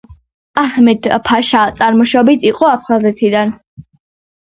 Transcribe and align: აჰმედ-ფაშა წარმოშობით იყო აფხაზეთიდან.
აჰმედ-ფაშა 0.61 1.63
წარმოშობით 1.83 2.51
იყო 2.53 2.73
აფხაზეთიდან. 2.73 3.57